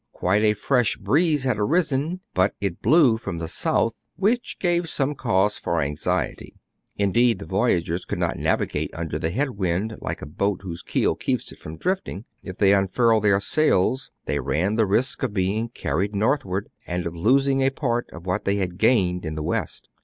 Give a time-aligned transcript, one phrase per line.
[0.13, 5.13] Quite a fresh breeze had arisen; but it blew from the south, which gave some
[5.13, 6.55] cause for anxiety.
[6.95, 11.13] Indeed, the voyagers could not navigate under the head wind, like a boat whose keel
[11.13, 12.25] keeps it from drifting.
[12.41, 17.15] If they unfurled their sails, they ran the risk of being carried northward, and of
[17.15, 19.87] losing a part of what they had gained in the west.